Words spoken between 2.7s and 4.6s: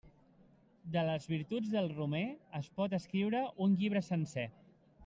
pot escriure un llibre sencer.